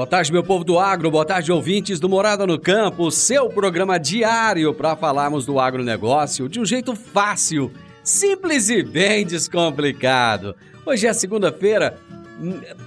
[0.00, 3.98] Boa tarde, meu povo do agro, boa tarde, ouvintes do Morada no Campo, seu programa
[3.98, 7.70] diário para falarmos do agronegócio de um jeito fácil,
[8.02, 10.56] simples e bem descomplicado.
[10.86, 11.98] Hoje é segunda-feira,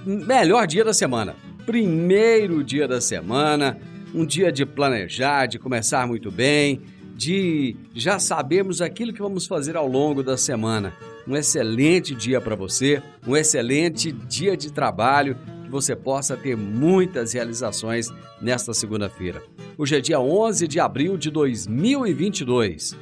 [0.04, 3.78] melhor dia da semana, primeiro dia da semana,
[4.12, 6.82] um dia de planejar, de começar muito bem,
[7.14, 10.92] de já sabermos aquilo que vamos fazer ao longo da semana.
[11.28, 15.38] Um excelente dia para você, um excelente dia de trabalho
[15.74, 18.08] você possa ter muitas realizações
[18.40, 19.42] nesta segunda-feira.
[19.76, 22.96] Hoje é dia 11 de abril de 2022.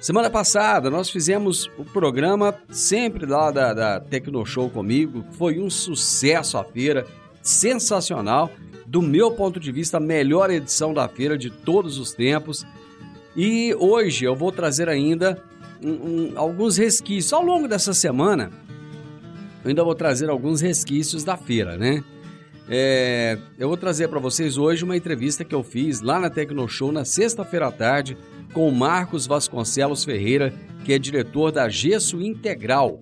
[0.00, 5.24] Semana passada nós fizemos o programa sempre lá da, da Tecnoshow comigo.
[5.32, 7.04] Foi um sucesso a feira,
[7.42, 8.48] sensacional.
[8.86, 12.64] Do meu ponto de vista, a melhor edição da feira de todos os tempos.
[13.34, 15.42] E hoje eu vou trazer ainda
[15.82, 17.32] um, um, alguns resquícios.
[17.32, 18.52] Ao longo dessa semana,
[19.64, 22.02] eu ainda vou trazer alguns resquícios da feira, né?
[22.70, 26.92] É, eu vou trazer para vocês hoje uma entrevista que eu fiz lá na Tecnoshow
[26.92, 28.16] na sexta-feira à tarde
[28.52, 30.52] com o Marcos Vasconcelos Ferreira,
[30.84, 33.00] que é diretor da Gesso Integral.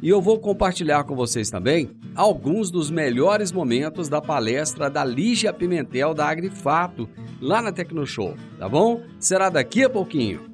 [0.00, 5.52] E eu vou compartilhar com vocês também alguns dos melhores momentos da palestra da Lígia
[5.52, 7.08] Pimentel da Agrifato,
[7.40, 9.02] lá na Tecnoshow, tá bom?
[9.18, 10.53] Será daqui a pouquinho.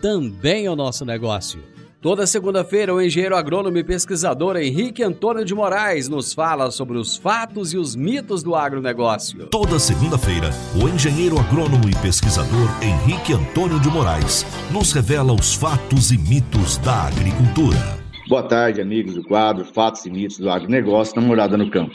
[0.00, 1.74] também é o nosso negócio.
[2.04, 7.16] Toda segunda-feira, o engenheiro agrônomo e pesquisador Henrique Antônio de Moraes nos fala sobre os
[7.16, 9.46] fatos e os mitos do agronegócio.
[9.46, 10.50] Toda segunda-feira,
[10.82, 16.76] o engenheiro agrônomo e pesquisador Henrique Antônio de Moraes nos revela os fatos e mitos
[16.76, 17.78] da agricultura.
[18.28, 21.94] Boa tarde, amigos do quadro Fatos e Mitos do Agronegócio na Morada no Campo.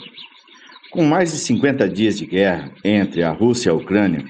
[0.90, 4.24] Com mais de 50 dias de guerra entre a Rússia e a Ucrânia,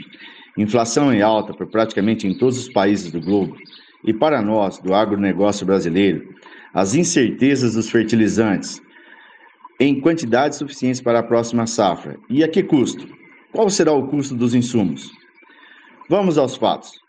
[0.60, 3.56] inflação em alta por praticamente em todos os países do globo,
[4.04, 6.34] e para nós, do agronegócio brasileiro,
[6.72, 8.81] as incertezas dos fertilizantes
[9.78, 12.19] em quantidades suficientes para a próxima safra.
[12.28, 13.09] E a que custo?
[13.53, 15.10] Qual será o custo dos insumos?
[16.09, 17.00] Vamos aos fatos.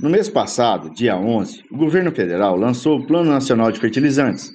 [0.00, 4.50] No mês passado, dia 11, o governo federal lançou o Plano Nacional de Fertilizantes,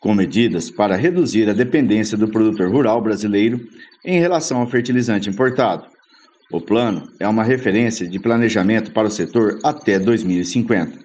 [0.00, 3.60] com medidas para reduzir a dependência do produtor rural brasileiro
[4.04, 5.86] em relação ao fertilizante importado.
[6.50, 10.98] O plano é uma referência de planejamento para o setor até 2050.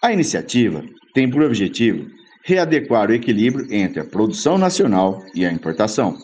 [0.00, 2.06] A iniciativa tem por objetivo
[2.44, 6.16] readequar o equilíbrio entre a produção nacional e a importação.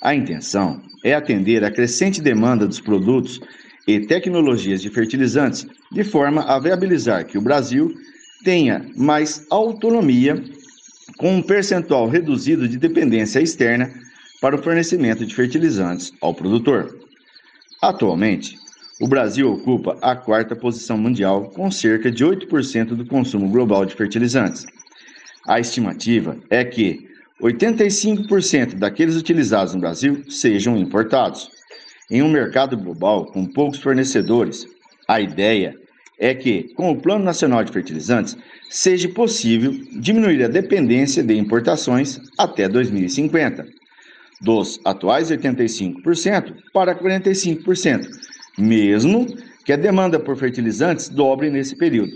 [0.00, 3.40] A intenção é atender à crescente demanda dos produtos
[3.86, 7.92] e tecnologias de fertilizantes, de forma a viabilizar que o Brasil
[8.44, 10.40] tenha mais autonomia
[11.18, 13.92] com um percentual reduzido de dependência externa
[14.40, 17.02] para o fornecimento de fertilizantes ao produtor.
[17.82, 18.56] Atualmente,
[19.00, 23.96] o Brasil ocupa a quarta posição mundial, com cerca de 8% do consumo global de
[23.96, 24.64] fertilizantes.
[25.48, 27.08] A estimativa é que
[27.42, 31.50] 85% daqueles utilizados no Brasil sejam importados.
[32.08, 34.64] Em um mercado global com poucos fornecedores,
[35.08, 35.74] a ideia
[36.20, 38.36] é que, com o Plano Nacional de Fertilizantes,
[38.70, 43.66] seja possível diminuir a dependência de importações até 2050,
[44.42, 48.06] dos atuais 85% para 45%,
[48.58, 49.26] mesmo
[49.64, 52.12] que a demanda por fertilizantes dobre nesse período.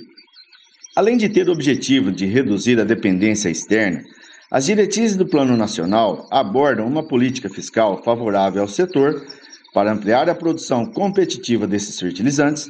[0.96, 4.02] Além de ter o objetivo de reduzir a dependência externa,
[4.50, 9.24] as diretrizes do Plano Nacional abordam uma política fiscal favorável ao setor
[9.72, 12.66] para ampliar a produção competitiva desses fertilizantes,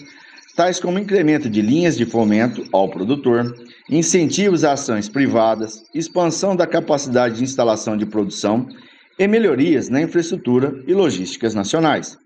[0.56, 3.54] tais como incremento de linhas de fomento ao produtor,
[3.88, 8.66] incentivos a ações privadas, expansão da capacidade de instalação de produção
[9.18, 12.18] e melhorias na infraestrutura e logísticas nacionais.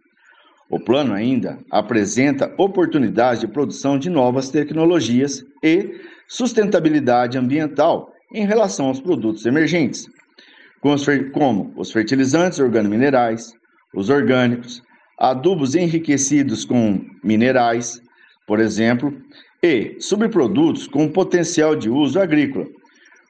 [0.68, 8.86] O plano ainda apresenta oportunidades de produção de novas tecnologias e sustentabilidade ambiental em relação
[8.86, 10.06] aos produtos emergentes,
[11.32, 13.52] como os fertilizantes organominerais,
[13.94, 14.82] os orgânicos,
[15.18, 18.00] adubos enriquecidos com minerais,
[18.46, 19.12] por exemplo,
[19.62, 22.66] e subprodutos com potencial de uso agrícola,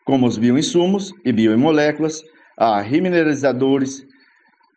[0.05, 2.23] como os bioinsumos e biomoléculas,
[2.57, 4.07] a remineralizadores,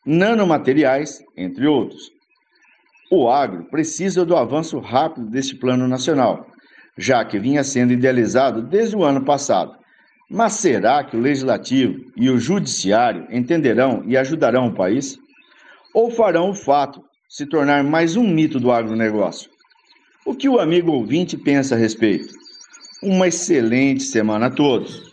[0.05, 2.11] nanomateriais, entre outros.
[3.11, 6.47] O agro precisa do avanço rápido deste plano nacional,
[6.97, 9.77] já que vinha sendo idealizado desde o ano passado.
[10.29, 15.17] Mas será que o legislativo e o judiciário entenderão e ajudarão o país?
[15.93, 19.51] Ou farão o fato se tornar mais um mito do agronegócio?
[20.25, 22.33] O que o amigo ouvinte pensa a respeito?
[23.03, 25.12] Uma excelente semana a todos.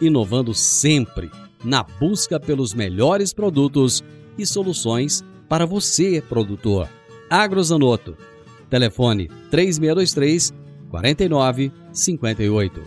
[0.00, 1.30] inovando sempre
[1.64, 4.04] na busca pelos melhores produtos
[4.38, 6.88] e soluções para você, produtor.
[7.30, 8.16] Agrozanoto.
[8.68, 10.52] Telefone 3623
[10.90, 12.82] 4958.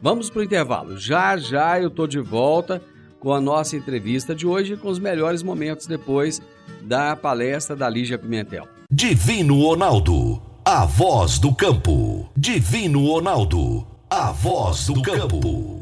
[0.00, 0.98] Vamos para o intervalo.
[0.98, 2.82] Já já eu tô de volta
[3.20, 6.42] com a nossa entrevista de hoje com os melhores momentos depois
[6.82, 8.66] da palestra da Lígia Pimentel.
[8.90, 12.28] Divino Ronaldo, a voz do campo.
[12.36, 15.81] Divino Ronaldo, a voz do campo.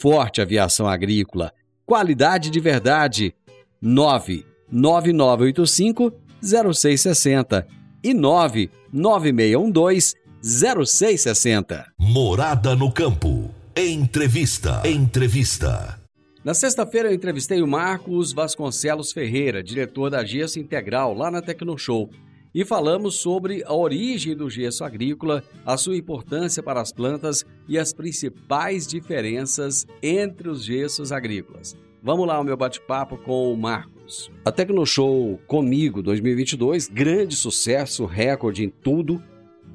[0.00, 1.52] Forte Aviação Agrícola,
[1.84, 3.34] qualidade de verdade.
[3.80, 7.66] 9 9985 0660
[8.02, 11.86] e 99612 0660.
[11.98, 13.54] Morada no campo.
[13.76, 14.82] Entrevista.
[14.84, 16.00] Entrevista.
[16.44, 22.10] Na sexta-feira eu entrevistei o Marcos Vasconcelos Ferreira, diretor da Gesso Integral, lá na Tecnoshow,
[22.54, 27.78] e falamos sobre a origem do gesso agrícola, a sua importância para as plantas e
[27.78, 31.76] as principais diferenças entre os gessos agrícolas.
[32.02, 34.30] Vamos lá, o meu bate-papo com o Marcos.
[34.44, 39.22] A Tecnoshow Comigo 2022, grande sucesso, recorde em tudo,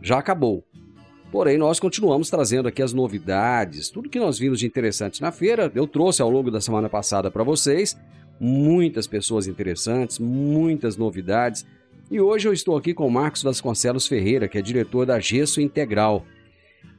[0.02, 0.64] já acabou.
[1.32, 5.72] Porém, nós continuamos trazendo aqui as novidades, tudo que nós vimos de interessante na feira.
[5.76, 7.98] Eu trouxe ao longo da semana passada para vocês
[8.40, 11.66] muitas pessoas interessantes, muitas novidades.
[12.10, 15.60] E hoje eu estou aqui com o Marcos Vasconcelos Ferreira, que é diretor da Gesso
[15.60, 16.26] Integral.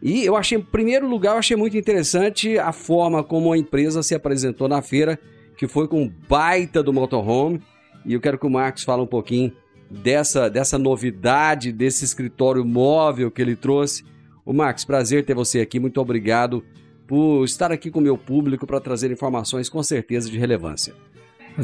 [0.02, 4.02] E eu achei, em primeiro lugar, eu achei muito interessante a forma como a empresa
[4.02, 5.18] se apresentou na feira,
[5.56, 7.62] que foi com baita do motorhome.
[8.04, 9.50] E eu quero que o Marcos fale um pouquinho
[9.90, 14.04] dessa, dessa novidade, desse escritório móvel que ele trouxe.
[14.44, 15.80] O Marcos, prazer ter você aqui.
[15.80, 16.62] Muito obrigado
[17.06, 20.94] por estar aqui com o meu público para trazer informações com certeza de relevância.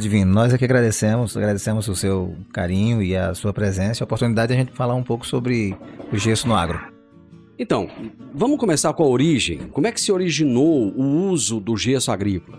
[0.00, 4.54] Divino, nós aqui agradecemos, agradecemos o seu carinho e a sua presença, a oportunidade de
[4.54, 5.76] a gente falar um pouco sobre
[6.12, 6.80] o gesso no agro.
[7.56, 7.88] Então,
[8.34, 9.58] vamos começar com a origem.
[9.68, 12.58] Como é que se originou o uso do gesso agrícola?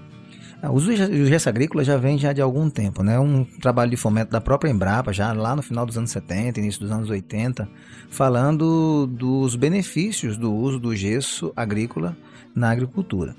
[0.61, 3.19] Ah, o uso do gesso agrícola já vem já de algum tempo, né?
[3.19, 6.79] Um trabalho de fomento da própria Embrapa, já lá no final dos anos 70, início
[6.79, 7.67] dos anos 80,
[8.09, 12.15] falando dos benefícios do uso do gesso agrícola
[12.55, 13.35] na agricultura.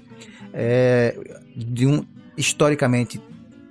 [0.53, 1.19] É,
[1.57, 2.05] de um,
[2.37, 3.19] historicamente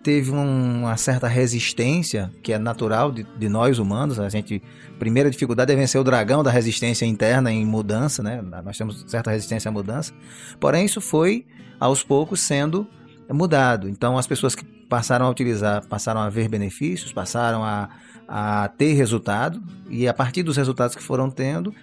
[0.06, 4.20] teve uma certa resistência que é natural de, de, nós humanos.
[4.20, 4.62] A gente
[5.00, 8.40] primeira dificuldade é vencer o dragão da resistência interna em mudança, né?
[8.64, 10.14] Nós temos certa resistência à mudança.
[10.60, 11.48] Porém, isso foi
[11.80, 12.88] aos poucos sendo
[13.32, 13.90] mudado.
[13.90, 17.90] Então, as pessoas que passaram a utilizar, passaram a ver benefícios, passaram a,
[18.28, 19.60] a ter resultado
[19.90, 21.74] e a partir dos resultados que foram tendo,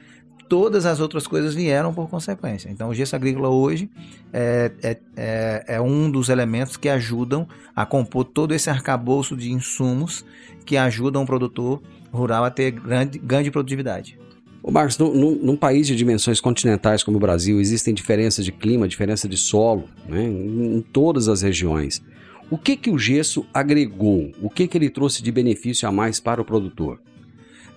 [0.53, 2.69] todas as outras coisas vieram por consequência.
[2.69, 3.89] Então, o gesso agrícola hoje
[4.31, 9.51] é, é, é, é, um dos elementos que ajudam a compor todo esse arcabouço de
[9.51, 10.27] insumos
[10.67, 11.81] que ajudam o produtor
[12.13, 14.19] rural a ter grande, grande produtividade.
[14.63, 18.87] Ô Marcos, num, num, país de dimensões continentais como o Brasil, existem diferenças de clima,
[18.87, 22.03] diferença de solo, né, em, em todas as regiões.
[22.51, 24.31] O que que o gesso agregou?
[24.43, 27.01] O que que ele trouxe de benefício a mais para o produtor?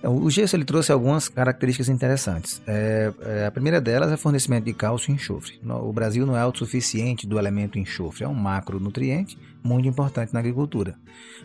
[0.02, 2.62] É, o gesso ele trouxe algumas características interessantes.
[2.66, 5.60] É, é, a primeira delas é fornecimento de cálcio e enxofre.
[5.64, 10.96] O Brasil não é autossuficiente do elemento enxofre, é um macronutriente muito importante na agricultura.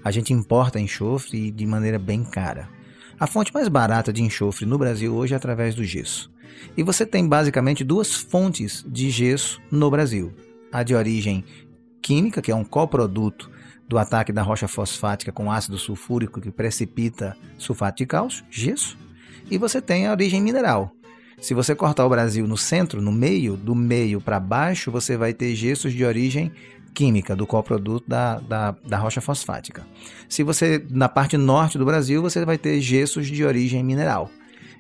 [0.04, 2.70] A gente importa enxofre de maneira bem cara.
[3.20, 6.32] A fonte mais barata de enxofre no Brasil hoje é através do gesso.
[6.76, 10.34] E você tem basicamente duas fontes de gesso no Brasil:
[10.72, 11.44] a de origem
[12.02, 13.50] química, que é um coproduto
[13.92, 18.98] do ataque da rocha fosfática com ácido sulfúrico que precipita sulfato de cálcio, gesso,
[19.50, 20.96] e você tem a origem mineral.
[21.42, 25.34] Se você cortar o Brasil no centro, no meio, do meio para baixo, você vai
[25.34, 26.54] ter gessos de origem
[26.94, 29.86] química do coproduto da, da, da rocha fosfática.
[30.30, 34.32] Se você, na parte norte do Brasil, você vai ter gessos de origem mineral,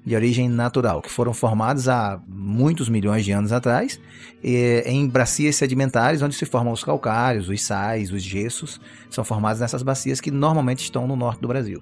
[0.06, 4.00] de origem natural, que foram formados há muitos milhões de anos atrás,
[4.44, 9.84] em bacias sedimentares, onde se formam os calcários, os sais, os gessos, são formados nessas
[9.84, 11.82] bacias que normalmente estão no norte do Brasil.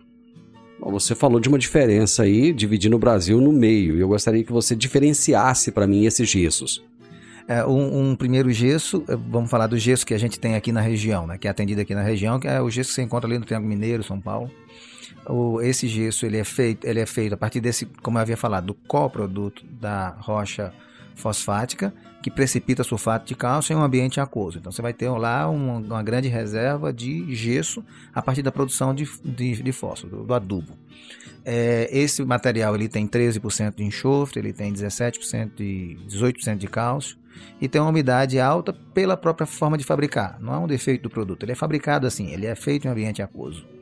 [0.81, 4.51] Você falou de uma diferença aí, dividindo o Brasil no meio, e eu gostaria que
[4.51, 6.81] você diferenciasse para mim esses gessos.
[7.47, 10.71] É, um, um, primeiro gesso, é, vamos falar do gesso que a gente tem aqui
[10.71, 13.01] na região, né, que é atendido aqui na região, que é o gesso que você
[13.01, 14.51] encontra ali no Triângulo Mineiro, São Paulo.
[15.29, 18.36] O, esse gesso ele é feito, ele é feito a partir desse, como eu havia
[18.36, 20.74] falado, do coproduto da rocha
[21.15, 24.57] fosfática que precipita sulfato de cálcio em um ambiente aquoso.
[24.57, 28.93] Então você vai ter lá uma, uma grande reserva de gesso a partir da produção
[28.93, 30.74] de, de, de fósforo, do, do adubo.
[31.45, 37.17] É, esse material ele tem 13% de enxofre, ele tem 17% de 18% de cálcio
[37.62, 40.38] e tem uma umidade alta pela própria forma de fabricar.
[40.41, 43.21] Não é um defeito do produto, ele é fabricado assim, ele é feito em ambiente
[43.21, 43.78] aquoso.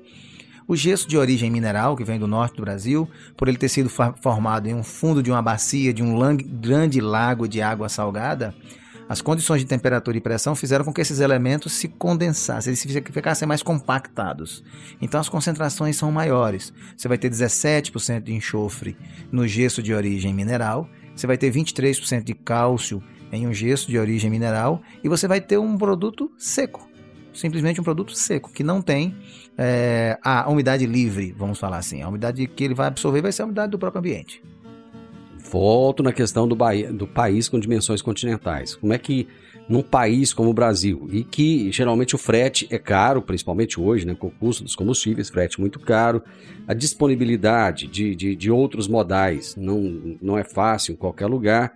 [0.68, 3.90] O gesso de origem mineral, que vem do norte do Brasil, por ele ter sido
[3.90, 6.18] formado em um fundo de uma bacia de um
[6.60, 8.54] grande lago de água salgada,
[9.08, 13.48] as condições de temperatura e pressão fizeram com que esses elementos se condensassem, eles ficassem
[13.48, 14.62] mais compactados.
[15.02, 16.74] Então as concentrações são maiores.
[16.98, 18.98] Você vai ter 17% de enxofre
[19.32, 23.98] no gesso de origem mineral, você vai ter 23% de cálcio em um gesso de
[23.98, 26.87] origem mineral e você vai ter um produto seco.
[27.38, 29.16] Simplesmente um produto seco, que não tem
[29.56, 32.02] é, a umidade livre, vamos falar assim.
[32.02, 34.42] A umidade que ele vai absorver vai ser a umidade do próprio ambiente.
[35.52, 38.76] Volto na questão do, Bahia, do país com dimensões continentais.
[38.76, 39.28] Como é que
[39.70, 44.16] num país como o Brasil, e que geralmente o frete é caro, principalmente hoje, né,
[44.16, 46.24] com o custo dos combustíveis, frete muito caro,
[46.68, 51.74] a disponibilidade de, de, de outros modais não, não é fácil em qualquer lugar.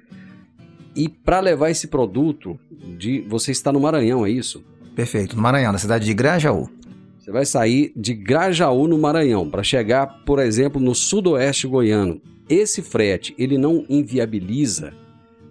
[0.95, 2.59] E para levar esse produto,
[2.97, 4.63] de você está no Maranhão, é isso?
[4.95, 6.69] Perfeito, no Maranhão, na cidade de Grajaú.
[7.17, 12.21] Você vai sair de Grajaú, no Maranhão, para chegar, por exemplo, no sudoeste goiano.
[12.49, 14.93] Esse frete, ele não inviabiliza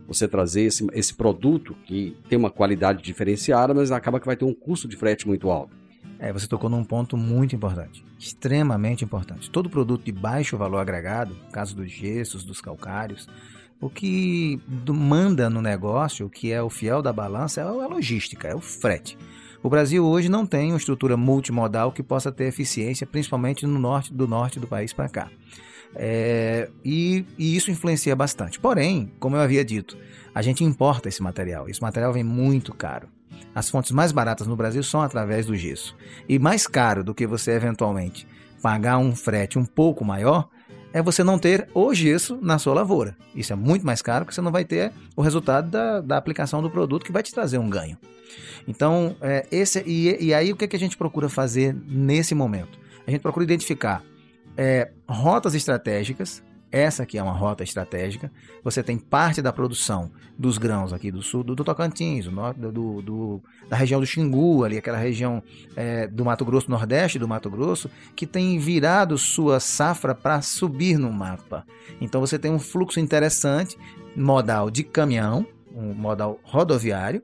[0.06, 4.44] você trazer esse, esse produto que tem uma qualidade diferenciada, mas acaba que vai ter
[4.44, 5.74] um custo de frete muito alto.
[6.18, 9.48] É, você tocou num ponto muito importante, extremamente importante.
[9.48, 13.28] Todo produto de baixo valor agregado, no caso dos gessos, dos calcários,
[13.80, 18.46] o que manda no negócio, o que é o fiel da balança, é a logística,
[18.48, 19.16] é o frete.
[19.62, 24.12] O Brasil hoje não tem uma estrutura multimodal que possa ter eficiência, principalmente no norte
[24.12, 25.30] do norte do país para cá.
[25.94, 28.60] É, e, e, isso influencia bastante.
[28.60, 29.98] Porém, como eu havia dito,
[30.34, 31.68] a gente importa esse material.
[31.68, 33.08] Esse material vem muito caro.
[33.54, 35.96] As fontes mais baratas no Brasil são através do gesso.
[36.28, 38.26] E mais caro do que você eventualmente
[38.62, 40.48] pagar um frete um pouco maior
[40.92, 43.16] é você não ter o gesso na sua lavoura.
[43.34, 46.62] Isso é muito mais caro porque você não vai ter o resultado da, da aplicação
[46.62, 47.96] do produto que vai te trazer um ganho.
[48.66, 52.34] Então, é, esse, e, e aí o que, é que a gente procura fazer nesse
[52.34, 52.78] momento?
[53.06, 54.02] A gente procura identificar
[54.56, 56.42] é, rotas estratégicas
[56.72, 58.30] essa aqui é uma rota estratégica.
[58.62, 63.02] Você tem parte da produção dos grãos aqui do sul, do, do Tocantins, do, do,
[63.02, 65.42] do, da região do Xingu, ali, aquela região
[65.74, 70.96] é, do Mato Grosso, nordeste do Mato Grosso, que tem virado sua safra para subir
[70.96, 71.66] no mapa.
[72.00, 73.76] Então você tem um fluxo interessante,
[74.14, 77.22] modal de caminhão, um modal rodoviário,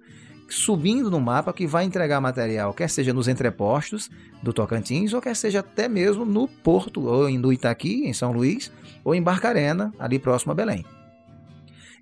[0.49, 4.11] subindo no mapa que vai entregar material, quer seja nos entrepostos
[4.43, 8.71] do Tocantins, ou quer seja até mesmo no porto, ou em Itaqui, em São Luís,
[9.07, 10.85] ou em Barcarena, ali próximo a Belém.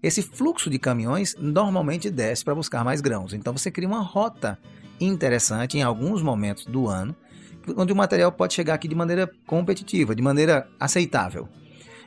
[0.02, 4.58] Esse fluxo de caminhões normalmente desce para buscar mais grãos, então você cria uma rota
[4.98, 7.14] interessante em alguns momentos do ano,
[7.76, 11.46] onde o material pode chegar aqui de maneira competitiva, de maneira aceitável.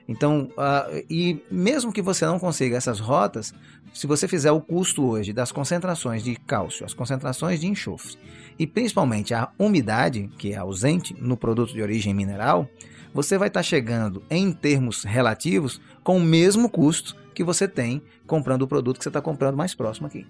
[0.08, 3.54] Então, uh, e mesmo que você não consiga essas rotas,
[3.94, 8.18] se você fizer o custo hoje das concentrações de cálcio, as concentrações de enxofre
[8.58, 12.68] e principalmente a umidade, que é ausente no produto de origem mineral,
[13.18, 18.62] você vai estar chegando em termos relativos com o mesmo custo que você tem comprando
[18.62, 20.24] o produto que você está comprando mais próximo aqui.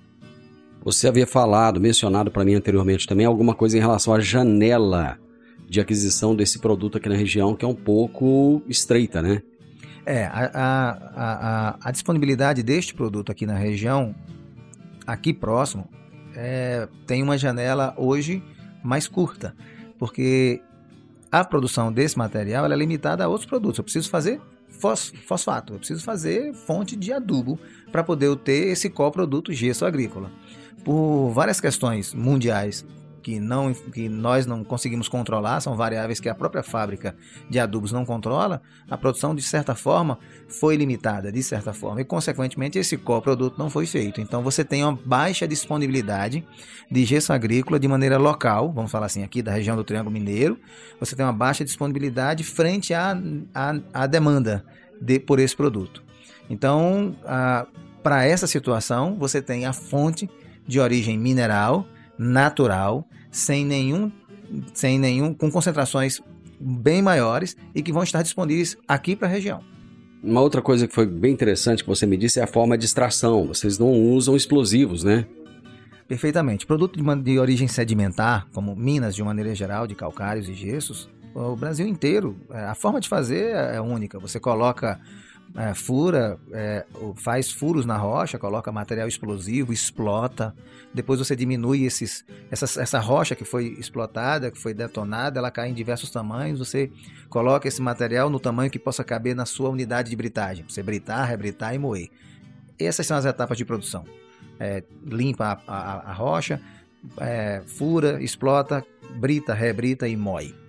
[0.86, 5.20] Você havia falado, mencionado para mim anteriormente também alguma coisa em relação à janela
[5.68, 9.44] de aquisição desse produto aqui na região, que é um pouco estreita, né?
[10.06, 14.16] É, a, a, a, a disponibilidade deste produto aqui na região,
[15.06, 15.90] aqui próximo,
[16.34, 18.42] é, tem uma janela hoje
[18.82, 19.54] mais curta,
[20.00, 20.62] porque
[21.32, 23.78] a produção desse material é limitada a outros produtos.
[23.78, 24.42] Eu preciso fazer
[25.26, 27.60] fosfato, eu preciso fazer fonte de adubo
[27.92, 30.32] para poder ter esse coproduto gesso agrícola.
[30.84, 32.86] Por várias questões mundiais
[33.28, 37.14] que, não, que nós não conseguimos controlar, são variáveis que a própria fábrica
[37.50, 40.18] de adubos não controla, a produção, de certa forma,
[40.48, 44.22] foi limitada, de certa forma, e, consequentemente, esse coproduto não foi feito.
[44.22, 46.42] Então, você tem uma baixa disponibilidade
[46.90, 50.58] de gesso agrícola de maneira local, vamos falar assim, aqui da região do Triângulo Mineiro,
[50.98, 53.12] você tem uma baixa disponibilidade frente à,
[53.54, 54.64] à, à demanda
[55.02, 56.02] de, por esse produto.
[56.50, 57.14] Então,
[58.02, 60.30] para essa situação, você tem a fonte
[60.66, 61.86] de origem mineral,
[62.18, 64.12] natural, sem nenhum,
[64.74, 66.20] sem nenhum, com concentrações
[66.60, 69.62] bem maiores e que vão estar disponíveis aqui para a região.
[70.24, 72.86] Uma outra coisa que foi bem interessante que você me disse é a forma de
[72.86, 73.48] extração.
[73.48, 75.26] Vocês não usam explosivos, né?
[76.08, 76.66] Perfeitamente.
[76.66, 81.56] Produto de, de origem sedimentar, como minas de maneira geral, de calcários e gessos, o
[81.56, 84.18] Brasil inteiro, é, a forma de fazer é única.
[84.18, 85.00] Você coloca
[85.56, 86.86] é, fura, é,
[87.16, 90.56] faz furos na rocha, coloca material explosivo, explota.
[90.94, 95.70] Depois você diminui esses, essa, essa rocha que foi explotada, que foi detonada, ela cai
[95.70, 96.60] em diversos tamanhos.
[96.60, 96.92] Você
[97.30, 100.66] coloca esse material no tamanho que possa caber na sua unidade de britagem.
[100.68, 102.10] Você britar, rebritar e moer.
[102.80, 104.06] Essas são as etapas de produção.
[104.60, 106.62] É, limpa a, a, a rocha,
[107.20, 110.67] é, fura, explota, brita, rebrita e moe.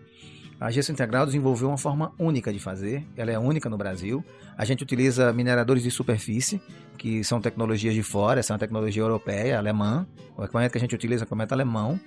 [0.61, 4.25] A gesso integral desenvolveu uma forma única de fazer, ela é única no Brasil.
[4.57, 6.61] A gente utiliza mineradores de superfície,
[6.97, 10.05] que são tecnologias de fora, essa é uma tecnologia europeia, alemã.
[10.37, 12.01] O equipamento que a gente utiliza é um equipamento alemão,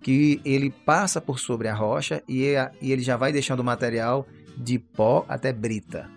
[0.00, 4.26] que ele passa por sobre a rocha e, e ele já vai deixando o material
[4.56, 6.08] de pó até brita.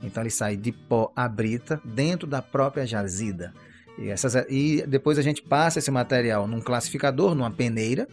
[0.00, 3.52] Então ele sai de pó a brita dentro da própria jazida.
[3.98, 8.06] E, essas, e depois a gente passa esse material num classificador, numa peneira,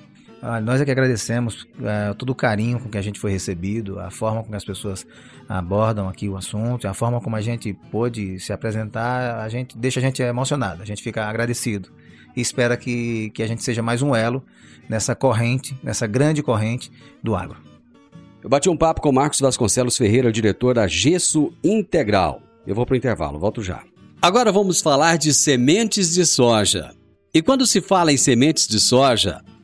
[0.41, 3.99] Ah, nós é que agradecemos é, todo o carinho com que a gente foi recebido,
[3.99, 5.07] a forma com que as pessoas
[5.49, 9.99] abordam aqui o assunto, a forma como a gente pôde se apresentar, a gente deixa
[9.99, 11.91] a gente emocionado, a gente fica agradecido
[12.37, 14.45] e espera que, que a gente seja mais um elo
[14.89, 16.91] nessa corrente, nessa grande corrente
[17.23, 17.59] do agro.
[18.41, 22.41] Eu bati um papo com Marcos Vasconcelos Ferreira, diretor da Gesso Integral.
[22.65, 23.83] Eu vou para o intervalo, volto já.
[24.23, 26.93] Agora vamos falar de sementes de soja.
[27.35, 29.43] E quando se fala em sementes de soja,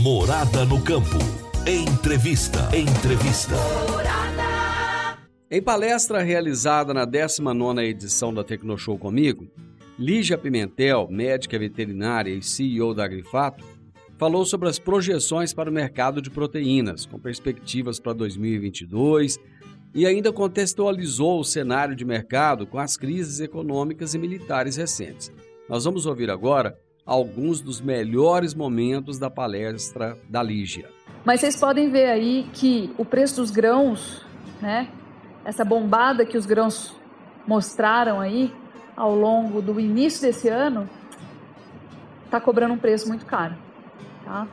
[0.00, 1.18] Morada no campo.
[1.66, 2.74] Entrevista.
[2.74, 3.54] Entrevista.
[5.50, 9.46] Em palestra realizada na 19ª edição da Tecnoshow comigo,
[9.98, 13.62] Lígia Pimentel, médica veterinária e CEO da Agrifato,
[14.16, 19.38] falou sobre as projeções para o mercado de proteínas, com perspectivas para 2022,
[19.94, 25.30] e ainda contextualizou o cenário de mercado com as crises econômicas e militares recentes.
[25.68, 26.74] Nós vamos ouvir agora
[27.10, 30.88] alguns dos melhores momentos da palestra da Lígia.
[31.24, 34.24] Mas vocês podem ver aí que o preço dos grãos,
[34.62, 34.88] né,
[35.44, 36.94] essa bombada que os grãos
[37.44, 38.54] mostraram aí
[38.96, 40.88] ao longo do início desse ano,
[42.26, 43.56] está cobrando um preço muito caro.
[44.24, 44.46] Tá?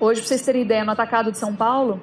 [0.00, 2.00] Hoje, para vocês terem ideia, no atacado de São Paulo,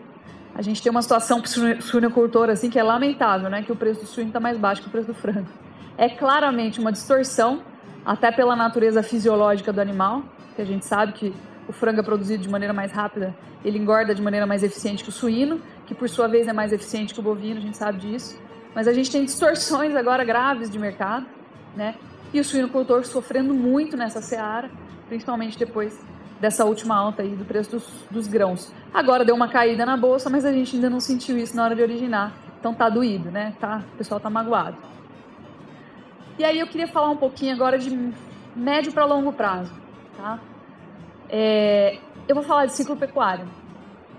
[0.53, 3.63] a gente tem uma situação para o suinocultor assim que é lamentável, né?
[3.63, 5.49] Que o preço do suíno está mais baixo que o preço do frango.
[5.97, 7.63] É claramente uma distorção,
[8.05, 10.23] até pela natureza fisiológica do animal,
[10.55, 11.33] que a gente sabe que
[11.67, 15.09] o frango é produzido de maneira mais rápida, ele engorda de maneira mais eficiente que
[15.09, 17.99] o suíno, que por sua vez é mais eficiente que o bovino, a gente sabe
[17.99, 18.39] disso.
[18.73, 21.25] Mas a gente tem distorções agora graves de mercado,
[21.75, 21.95] né?
[22.33, 24.69] E o suinocultor sofrendo muito nessa seara,
[25.07, 25.99] principalmente depois
[26.39, 28.71] dessa última alta aí do preço dos, dos, grãos.
[28.93, 31.75] Agora deu uma caída na bolsa, mas a gente ainda não sentiu isso na hora
[31.75, 32.33] de originar.
[32.59, 33.53] Então tá doído, né?
[33.59, 34.77] Tá, o pessoal tá magoado.
[36.39, 37.95] E aí eu queria falar um pouquinho agora de
[38.55, 39.71] médio para longo prazo,
[40.17, 40.39] tá?
[41.29, 43.47] É, eu vou falar de ciclo pecuário.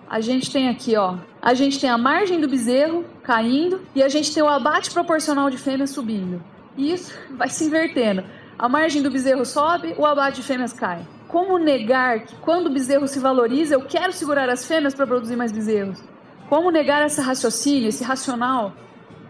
[0.08, 4.08] A gente tem aqui, ó, a gente tem a margem do bezerro caindo e a
[4.08, 6.40] gente tem o abate proporcional de fêmeas subindo.
[6.76, 8.22] E isso vai se invertendo.
[8.56, 12.70] A margem do bezerro sobe, o abate de fêmeas cai como negar que quando o
[12.70, 16.02] bezerro se valoriza, eu quero segurar as fêmeas para produzir mais bezerros?
[16.48, 18.72] Como negar esse raciocínio, esse racional?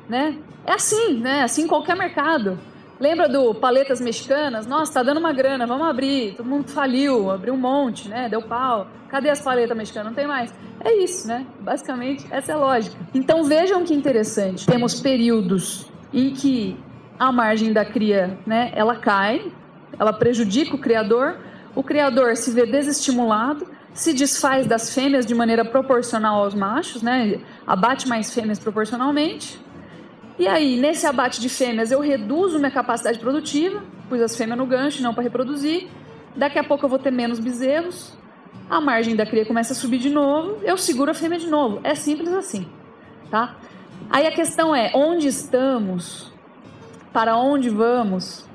[0.08, 0.38] Né?
[0.64, 1.42] É assim, né?
[1.42, 2.58] Assim em qualquer mercado.
[3.00, 4.66] Lembra do paletas mexicanas?
[4.66, 6.34] Nossa, tá dando uma grana, vamos abrir.
[6.36, 8.28] Todo mundo faliu, abriu um monte, né?
[8.28, 8.86] Deu pau.
[9.08, 10.08] Cadê as paletas mexicanas?
[10.08, 10.52] Não tem mais.
[10.84, 11.46] É isso, né?
[11.60, 12.94] Basicamente, essa é a lógica.
[13.14, 14.66] Então vejam que interessante.
[14.66, 16.78] Temos períodos em que
[17.18, 19.50] a margem da cria, né, ela cai,
[19.98, 21.38] ela prejudica o criador,
[21.74, 27.40] o criador se vê desestimulado, se desfaz das fêmeas de maneira proporcional aos machos, né?
[27.66, 29.58] abate mais fêmeas proporcionalmente.
[30.40, 34.64] E aí, nesse abate de fêmeas, eu reduzo minha capacidade produtiva, pus as fêmeas no
[34.64, 35.86] gancho, não para reproduzir.
[36.34, 38.16] Daqui a pouco eu vou ter menos bezerros,
[38.70, 41.78] a margem da cria começa a subir de novo, eu seguro a fêmea de novo.
[41.84, 42.66] É simples assim,
[43.30, 43.58] tá?
[44.08, 46.32] Aí a questão é, onde estamos?
[47.12, 48.46] Para onde vamos?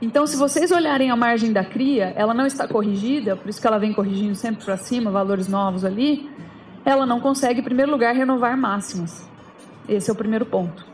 [0.00, 3.66] Então, se vocês olharem a margem da cria, ela não está corrigida, por isso que
[3.66, 6.30] ela vem corrigindo sempre para cima, valores novos ali.
[6.84, 9.28] Ela não consegue, em primeiro lugar, renovar máximas.
[9.88, 10.93] Esse é o primeiro ponto.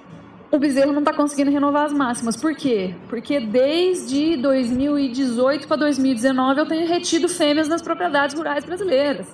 [0.52, 2.34] O bezerro não está conseguindo renovar as máximas.
[2.34, 2.92] Por quê?
[3.08, 9.28] Porque desde 2018 para 2019 eu tenho retido fêmeas nas propriedades rurais brasileiras.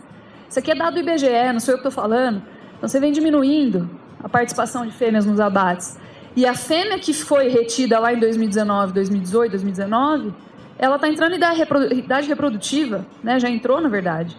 [0.46, 2.42] Isso aqui é dado do IBGE, não sou eu que estou falando.
[2.76, 3.88] Então você vem diminuindo
[4.22, 5.98] a participação de fêmeas nos abates.
[6.37, 10.35] E a fêmea que foi retida lá em 2019, 2018, 2019,
[10.79, 13.40] ela está entrando em idade, reprodu idade reprodutiva, né?
[13.40, 14.37] Já entrou, na verdade.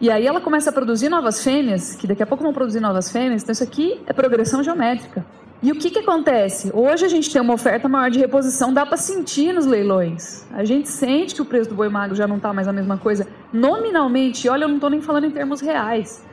[0.00, 3.12] E aí ela começa a produzir novas fêmeas, que daqui a pouco vão produzir novas
[3.12, 3.44] fêmeas.
[3.44, 5.24] Então isso aqui é progressão geométrica.
[5.60, 6.70] E o que, que acontece?
[6.72, 10.46] Hoje a gente tem uma oferta maior de reposição, dá para sentir nos leilões.
[10.52, 12.96] A gente sente que o preço do boi magro já não está mais a mesma
[12.96, 13.26] coisa.
[13.52, 16.24] Nominalmente, olha, eu não estou nem falando em termos reais.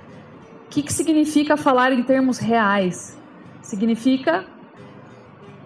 [0.68, 3.18] O que, que significa falar em termos reais?
[3.64, 4.46] Significa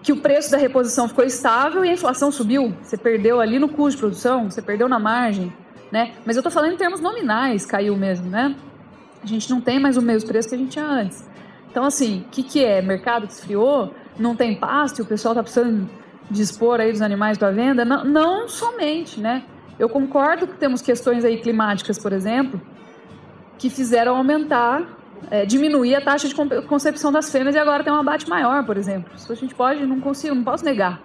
[0.02, 2.74] que o preço da reposição ficou estável e a inflação subiu.
[2.82, 5.52] Você perdeu ali no custo de produção, você perdeu na margem,
[5.92, 6.12] né?
[6.24, 8.56] Mas eu estou falando em termos nominais, caiu mesmo, né?
[9.22, 11.28] A gente não tem mais o mesmo preço que a gente tinha antes.
[11.70, 12.82] Então, assim, o que, que é?
[12.82, 15.88] Mercado que esfriou, não tem pasto o pessoal está precisando
[16.30, 17.84] dispor aí dos animais para venda?
[17.84, 19.44] Não, não somente, né?
[19.78, 22.60] Eu concordo que temos questões aí climáticas, por exemplo,
[23.56, 24.82] que fizeram aumentar,
[25.30, 26.34] é, diminuir a taxa de
[26.66, 29.10] concepção das fêmeas e agora tem um abate maior, por exemplo.
[29.16, 31.00] Isso a gente pode, não consigo, não posso negar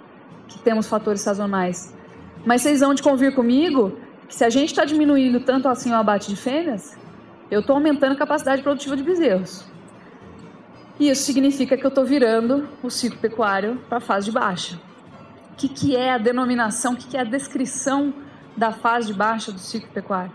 [0.47, 1.93] que temos fatores sazonais.
[2.45, 3.97] Mas vocês vão de convir comigo
[4.27, 6.97] que se a gente está diminuindo tanto assim o abate de fêmeas,
[7.49, 9.65] eu estou aumentando a capacidade produtiva de bezerros.
[10.99, 14.79] E isso significa que eu estou virando o ciclo pecuário para a fase de baixa.
[15.51, 18.13] O que, que é a denominação, o que, que é a descrição
[18.55, 20.31] da fase de baixa do ciclo pecuário?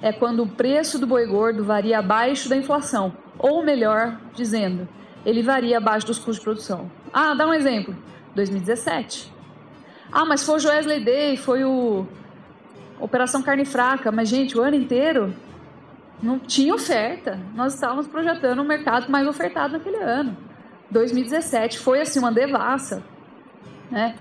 [0.00, 4.88] É quando o preço do boi gordo varia abaixo da inflação, ou melhor dizendo,
[5.24, 6.90] ele varia abaixo dos custos de produção.
[7.12, 7.96] Ah, dá um exemplo.
[8.34, 9.32] 2017.
[10.10, 12.06] Ah, mas foi o Joesley Day, foi o
[13.00, 14.10] Operação Carne Fraca.
[14.10, 15.34] Mas, gente, o ano inteiro
[16.22, 17.38] não tinha oferta.
[17.54, 20.36] Nós estávamos projetando um mercado mais ofertado naquele ano.
[20.90, 23.02] 2017 foi assim uma devassa,
[23.90, 24.14] né?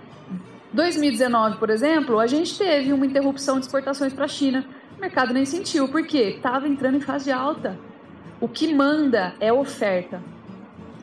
[0.73, 4.65] 2019, por exemplo, a gente teve uma interrupção de exportações para a China.
[4.97, 7.77] O mercado nem sentiu, porque estava entrando em fase de alta.
[8.39, 10.21] O que manda é oferta.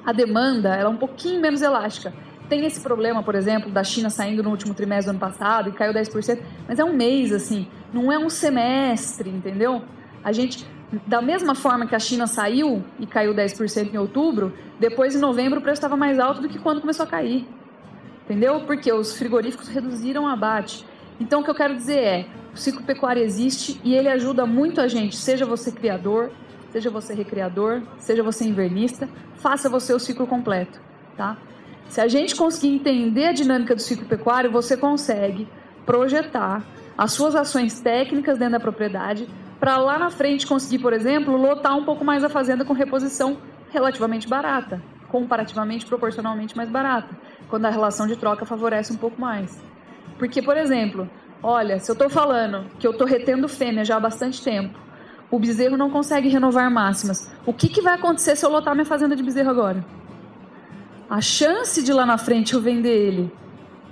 [0.05, 2.15] A demanda ela é um pouquinho menos elástica.
[2.49, 5.73] Tem esse problema, por exemplo, da China saindo no último trimestre do ano passado e
[5.73, 9.83] caiu 10%, mas é um mês assim, não é um semestre, entendeu?
[10.25, 10.67] A gente
[11.07, 15.59] da mesma forma que a China saiu e caiu 10% em outubro, depois em novembro
[15.59, 17.47] o preço estava mais alto do que quando começou a cair.
[18.25, 18.61] Entendeu?
[18.61, 20.85] Porque os frigoríficos reduziram o abate.
[21.21, 24.81] Então o que eu quero dizer é, o ciclo pecuário existe e ele ajuda muito
[24.81, 26.31] a gente, seja você criador,
[26.71, 30.81] seja você recriador, seja você invernista, faça você o ciclo completo,
[31.17, 31.37] tá?
[31.89, 35.49] Se a gente conseguir entender a dinâmica do ciclo pecuário, você consegue
[35.87, 36.63] projetar
[36.97, 39.27] as suas ações técnicas dentro da propriedade
[39.59, 43.39] para lá na frente conseguir, por exemplo, lotar um pouco mais a fazenda com reposição
[43.71, 47.17] relativamente barata, comparativamente, proporcionalmente mais barata,
[47.49, 49.61] quando a relação de troca favorece um pouco mais.
[50.19, 51.09] Porque, por exemplo,
[51.43, 54.79] olha, se eu estou falando que eu estou retendo fêmea já há bastante tempo,
[55.31, 58.87] o bezerro não consegue renovar máximas, o que, que vai acontecer se eu lotar minha
[58.87, 59.85] fazenda de bezerro agora?
[61.11, 63.33] A chance de lá na frente eu vender ele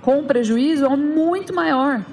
[0.01, 2.05] com prejuízo é muito maior.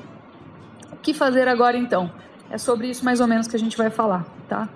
[0.93, 2.11] O que fazer agora então?
[2.51, 4.69] É sobre isso mais ou menos que a gente vai falar, tá?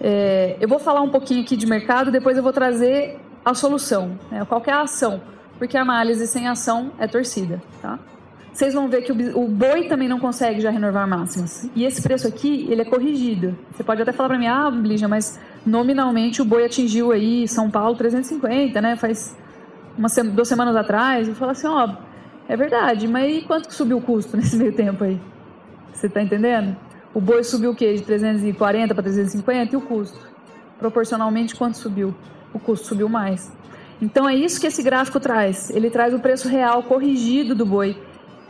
[0.00, 4.18] É, eu vou falar um pouquinho aqui de mercado, depois eu vou trazer a solução,
[4.30, 4.44] né?
[4.44, 5.20] qual é a ação,
[5.58, 7.98] porque a análise sem ação é torcida, tá?
[8.56, 11.68] Vocês vão ver que o, boi também não consegue já renovar máximas.
[11.76, 13.54] E esse preço aqui, ele é corrigido.
[13.70, 17.70] Você pode até falar para mim, ah, Lígia, mas nominalmente o boi atingiu aí São
[17.70, 18.96] Paulo 350, né?
[18.96, 19.36] Faz
[19.98, 21.28] uma, duas semanas atrás.
[21.28, 21.96] Eu falo assim, ó,
[22.48, 25.20] é verdade, mas e quanto que subiu o custo nesse meio tempo aí?
[25.92, 26.74] Você tá entendendo?
[27.16, 27.94] O boi subiu o quê?
[27.94, 30.18] De 340 para 350 e o custo?
[30.78, 32.14] Proporcionalmente, quanto subiu?
[32.52, 33.50] O custo subiu mais.
[34.02, 35.70] Então é isso que esse gráfico traz.
[35.70, 37.96] Ele traz o preço real corrigido do boi.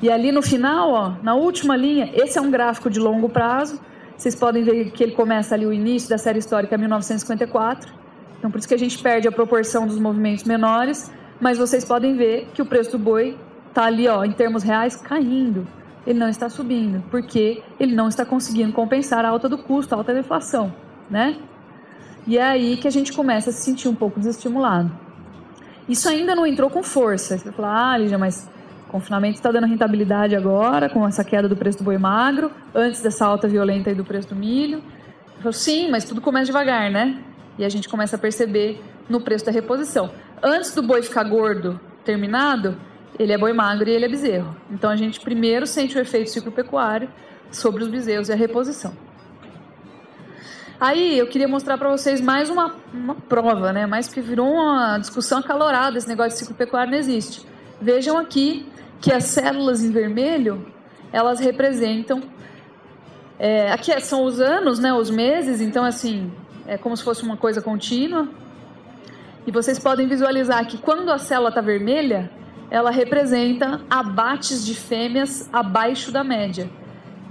[0.02, 3.80] E ali no final, ó, na última linha, esse é um gráfico de longo prazo.
[4.16, 7.94] Vocês podem ver que ele começa ali o início da série histórica 1954.
[8.36, 11.08] Então por isso que a gente perde a proporção dos movimentos menores,
[11.40, 14.96] mas vocês podem ver que o preço do boi está ali, ó, em termos reais,
[14.96, 15.68] caindo
[16.06, 19.98] ele não está subindo, porque ele não está conseguindo compensar a alta do custo, a
[19.98, 20.72] alta da inflação,
[21.10, 21.36] né?
[22.26, 24.90] E é aí que a gente começa a se sentir um pouco desestimulado.
[25.88, 27.38] Isso ainda não entrou com força.
[27.38, 28.48] Você vai ah, Lígia, mas
[28.88, 33.00] o confinamento está dando rentabilidade agora, com essa queda do preço do boi magro, antes
[33.00, 34.82] dessa alta violenta do preço do milho.
[35.36, 37.22] Eu falo, sim, mas tudo começa devagar, né?
[37.58, 40.10] E a gente começa a perceber no preço da reposição.
[40.42, 42.76] Antes do boi ficar gordo, terminado,
[43.18, 44.56] ele é boi magro e ele é bezerro.
[44.70, 47.08] Então a gente primeiro sente o efeito ciclo pecuário
[47.50, 48.92] sobre os bezerros e a reposição.
[50.78, 53.86] Aí eu queria mostrar para vocês mais uma, uma prova, né?
[53.86, 57.46] Mais porque virou uma discussão acalorada, esse negócio de ciclo pecuário não existe.
[57.80, 58.66] Vejam aqui
[59.00, 60.66] que as células em vermelho,
[61.12, 62.22] elas representam...
[63.38, 64.92] É, aqui são os anos, né?
[64.92, 66.32] Os meses, então assim,
[66.66, 68.28] é como se fosse uma coisa contínua.
[69.46, 72.30] E vocês podem visualizar que quando a célula está vermelha,
[72.70, 76.68] ela representa abates de fêmeas abaixo da média.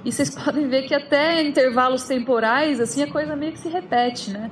[0.03, 4.31] E vocês podem ver que até intervalos temporais, assim, a coisa meio que se repete,
[4.31, 4.51] né?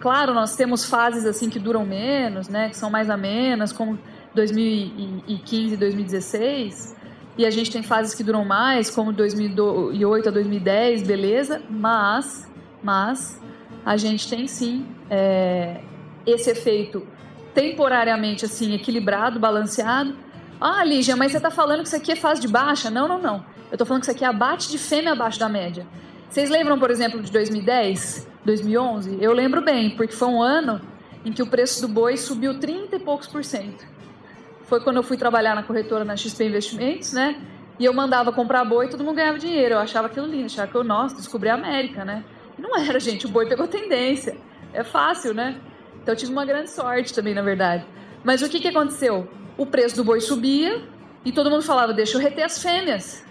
[0.00, 3.98] Claro, nós temos fases assim que duram menos, né, que são mais amenas, como
[4.34, 6.96] 2015 e 2016,
[7.38, 12.46] e a gente tem fases que duram mais, como 2008 a 2010, beleza, mas,
[12.82, 13.40] mas
[13.82, 15.80] a gente tem sim é,
[16.26, 17.06] esse efeito
[17.54, 20.14] temporariamente assim equilibrado, balanceado.
[20.60, 22.90] Ah, Lígia, mas você está falando que isso aqui é fase de baixa?
[22.90, 23.36] Não, não, não.
[23.70, 25.86] Eu estou falando que isso aqui é abate de fêmea abaixo da média.
[26.28, 29.18] Vocês lembram, por exemplo, de 2010, 2011?
[29.20, 30.80] Eu lembro bem, porque foi um ano
[31.24, 33.84] em que o preço do boi subiu 30 e poucos por cento.
[34.64, 37.40] Foi quando eu fui trabalhar na corretora na XP Investimentos, né?
[37.78, 39.74] E eu mandava comprar boi e todo mundo ganhava dinheiro.
[39.74, 42.24] Eu achava aquilo lindo, achava que eu, nossa, descobri a América, né?
[42.58, 44.36] E não era, gente, o boi pegou tendência.
[44.72, 45.56] É fácil, né?
[46.04, 47.86] Então eu tive uma grande sorte também, na verdade.
[48.22, 49.26] Mas o que, que aconteceu?
[49.56, 50.82] O preço do boi subia
[51.24, 53.24] e todo mundo falava, deixa eu reter as fêmeas.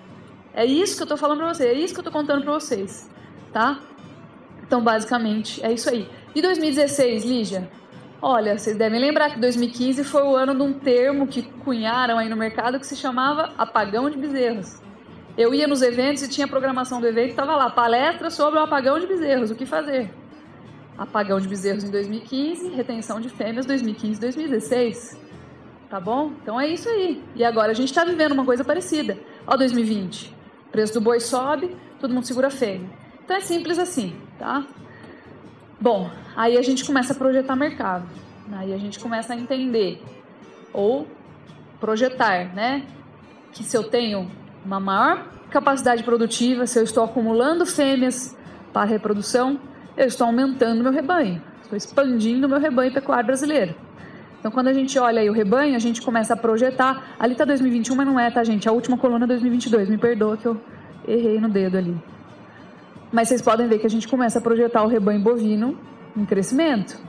[0.55, 2.53] É isso que eu tô falando pra vocês, é isso que eu tô contando pra
[2.53, 3.07] vocês,
[3.51, 3.79] tá?
[4.63, 6.09] Então, basicamente, é isso aí.
[6.33, 7.69] E 2016, Lígia?
[8.19, 12.27] Olha, vocês devem lembrar que 2015 foi o ano de um termo que cunharam aí
[12.27, 14.81] no mercado que se chamava apagão de bezerros.
[15.37, 18.99] Eu ia nos eventos e tinha programação do evento, estava lá, palestra sobre o apagão
[18.99, 20.22] de bezerros, o que fazer?
[20.97, 25.17] Apagão de bezerros em 2015, retenção de fêmeas 2015 2016.
[25.89, 26.31] Tá bom?
[26.41, 27.23] Então é isso aí.
[27.35, 29.17] E agora a gente está vivendo uma coisa parecida.
[29.45, 30.33] Ó, 2020.
[30.71, 32.89] Preço do boi sobe, todo mundo segura fêmea.
[33.23, 34.65] Então é simples assim, tá?
[35.79, 38.05] Bom, aí a gente começa a projetar mercado.
[38.51, 40.01] Aí a gente começa a entender
[40.73, 41.07] ou
[41.79, 42.85] projetar, né?
[43.51, 44.31] Que se eu tenho
[44.65, 48.35] uma maior capacidade produtiva, se eu estou acumulando fêmeas
[48.71, 49.59] para reprodução,
[49.95, 53.75] eu estou aumentando meu rebanho, estou expandindo meu rebanho pecuário brasileiro.
[54.39, 57.15] Então, quando a gente olha aí o rebanho, a gente começa a projetar.
[57.17, 58.67] Ali está 2021, mas não é, tá, gente?
[58.67, 59.87] A última coluna é 2022.
[59.87, 60.59] Me perdoa que eu
[61.07, 61.95] errei no dedo ali.
[63.09, 65.77] Mas vocês podem ver que a gente começa a projetar o rebanho bovino
[66.17, 66.99] em crescimento.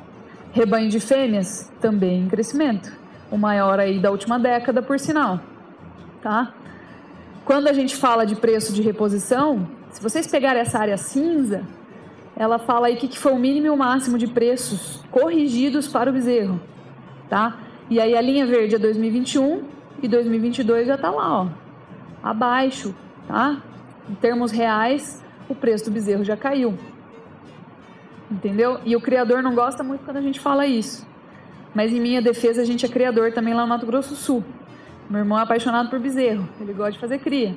[0.53, 2.93] Rebanho de fêmeas também em crescimento.
[3.33, 5.41] O maior aí da última década, por sinal.
[6.23, 6.55] Tá?
[7.45, 11.63] Quando a gente fala de preço de reposição, se vocês pegarem essa área cinza,
[12.37, 16.11] ela fala aí que, que foi o mínimo e o máximo de preços corrigidos para
[16.11, 16.61] o bezerro.
[17.29, 17.59] Tá?
[17.89, 19.65] E aí a linha verde é 2021
[20.03, 21.49] e 2022 já está lá, ó,
[22.23, 22.95] abaixo,
[23.27, 23.63] tá?
[24.09, 26.75] Em termos reais, o preço do bezerro já caiu.
[28.31, 28.81] Entendeu?
[28.85, 31.07] E o criador não gosta muito quando a gente fala isso.
[31.75, 34.45] Mas em minha defesa, a gente é criador também lá no Mato Grosso do Sul.
[35.09, 37.57] Meu irmão é apaixonado por bezerro, ele gosta de fazer cria.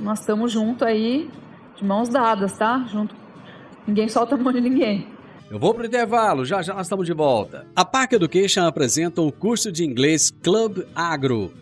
[0.00, 1.30] Nós estamos junto aí,
[1.76, 2.84] de mãos dadas, tá?
[2.88, 3.14] Junto.
[3.86, 5.06] Ninguém solta a mão de ninguém.
[5.50, 7.66] Eu vou pro intervalo, já já nós estamos de volta.
[7.76, 11.52] A Park Education apresenta o curso de inglês Club Agro.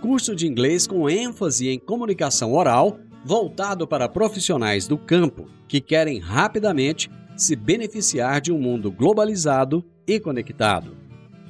[0.00, 6.18] Curso de inglês com ênfase em comunicação oral voltado para profissionais do campo que querem
[6.18, 10.96] rapidamente se beneficiar de um mundo globalizado e conectado.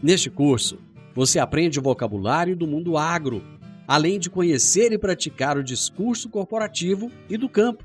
[0.02, 0.78] Neste curso,
[1.14, 3.42] você aprende o vocabulário do mundo agro,
[3.86, 7.84] além de conhecer e praticar o discurso corporativo e do campo.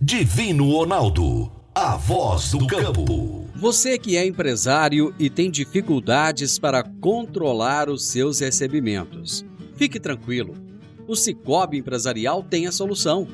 [0.01, 3.45] Divino Ronaldo, a voz do campo.
[3.57, 9.45] Você que é empresário e tem dificuldades para controlar os seus recebimentos,
[9.77, 10.55] fique tranquilo.
[11.09, 13.27] O Cicobi Empresarial tem a solução.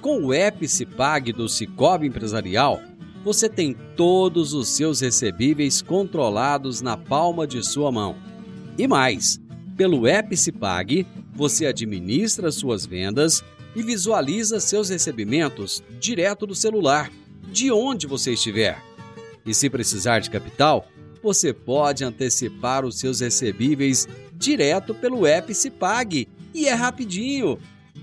[0.00, 2.80] Com o Epicipag do Cicobi Empresarial,
[3.22, 8.16] você tem todos os seus recebíveis controlados na palma de sua mão.
[8.78, 9.38] E mais,
[9.76, 13.44] pelo Epicipag, você administra suas vendas
[13.76, 17.10] e visualiza seus recebimentos direto do celular,
[17.52, 18.82] de onde você estiver.
[19.44, 20.88] E se precisar de capital,
[21.22, 27.58] você pode antecipar os seus recebíveis direto pelo Epicipag e é rapidinho.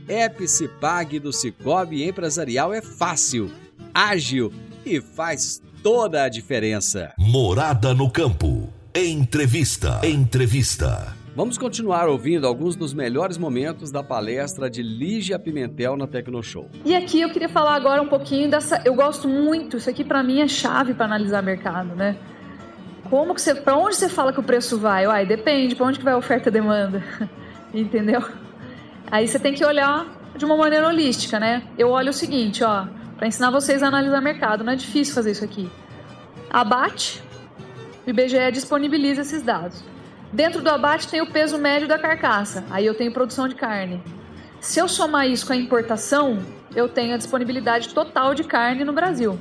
[0.08, 3.52] Epicipag do Cicobi Empresarial é fácil,
[3.94, 4.54] ágil
[4.86, 7.14] e faz toda a diferença.
[7.18, 8.70] Morada no campo.
[8.96, 10.00] Entrevista.
[10.04, 11.14] Entrevista.
[11.36, 16.70] Vamos continuar ouvindo alguns dos melhores momentos da palestra de Lígia Pimentel na Tecnoshow.
[16.86, 18.82] E aqui eu queria falar agora um pouquinho dessa.
[18.86, 22.16] Eu gosto muito, isso aqui para mim é chave para analisar mercado, né?
[23.10, 25.06] Como que você, para onde você fala que o preço vai?
[25.06, 27.04] Uai, depende, para onde que vai a oferta e demanda,
[27.74, 28.24] entendeu?
[29.10, 30.06] Aí você tem que olhar
[30.36, 31.64] de uma maneira holística, né?
[31.78, 32.86] Eu olho o seguinte, ó,
[33.18, 35.70] para ensinar vocês a analisar mercado, não é difícil fazer isso aqui.
[36.50, 37.24] Abate,
[38.06, 39.84] o IBGE disponibiliza esses dados.
[40.32, 44.04] Dentro do abate tem o peso médio da carcaça, aí eu tenho produção de carne.
[44.60, 46.40] Se eu somar isso com a importação,
[46.76, 49.40] eu tenho a disponibilidade total de carne no Brasil.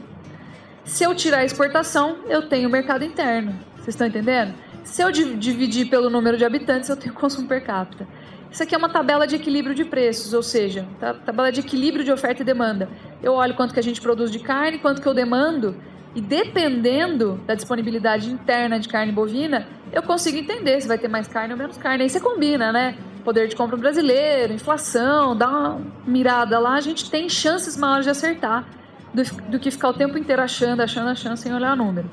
[0.84, 3.52] Se eu tirar a exportação, eu tenho o mercado interno.
[3.74, 4.54] Vocês estão entendendo?
[4.84, 8.06] Se eu dividir pelo número de habitantes, eu tenho consumo per capita.
[8.50, 12.04] Isso aqui é uma tabela de equilíbrio de preços, ou seja, tá, tabela de equilíbrio
[12.04, 12.88] de oferta e demanda.
[13.22, 15.76] Eu olho quanto que a gente produz de carne, quanto que eu demando,
[16.14, 21.28] e dependendo da disponibilidade interna de carne bovina, eu consigo entender se vai ter mais
[21.28, 22.04] carne ou menos carne.
[22.04, 22.96] Aí você combina, né?
[23.22, 28.10] Poder de compra brasileiro, inflação, dá uma mirada lá, a gente tem chances maiores de
[28.10, 28.64] acertar
[29.12, 32.08] do, do que ficar o tempo inteiro achando, achando, achando sem olhar o número.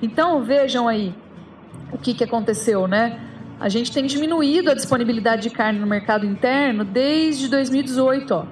[0.00, 1.12] Então vejam aí
[1.90, 3.20] o que, que aconteceu, né?
[3.60, 8.46] A gente tem diminuído a disponibilidade de carne no mercado interno desde 2018, ó.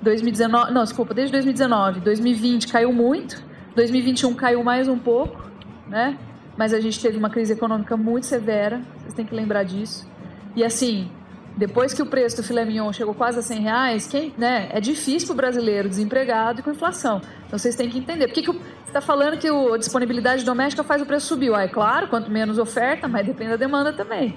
[0.00, 2.00] 2019, não, desculpa, desde 2019.
[2.00, 3.42] 2020 caiu muito,
[3.74, 5.50] 2021 caiu mais um pouco,
[5.88, 6.16] né?
[6.56, 10.08] Mas a gente teve uma crise econômica muito severa, vocês têm que lembrar disso.
[10.56, 11.10] E assim,
[11.56, 14.80] depois que o preço do filé mignon chegou quase a 100 reais, quem, né, é
[14.80, 17.20] difícil para o brasileiro desempregado e com inflação.
[17.46, 18.26] Então vocês têm que entender.
[18.26, 21.52] Por que, que o, está falando que a disponibilidade doméstica faz o preço subir.
[21.54, 24.36] Ah, é claro, quanto menos oferta, mais depende da demanda também.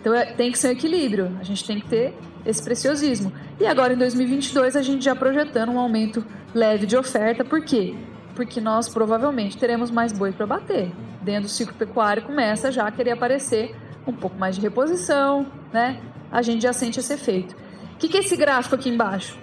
[0.00, 1.36] Então é, tem que ser um equilíbrio.
[1.40, 2.14] A gente tem que ter
[2.44, 3.32] esse preciosismo.
[3.58, 7.44] E agora em 2022 a gente já projetando um aumento leve de oferta.
[7.44, 7.96] Por quê?
[8.34, 10.92] Porque nós provavelmente teremos mais boi para bater.
[11.22, 13.74] Dentro do ciclo pecuário começa já a querer aparecer
[14.06, 16.00] um pouco mais de reposição, né?
[16.30, 17.54] A gente já sente esse efeito.
[17.94, 19.38] O que, que é esse gráfico aqui embaixo?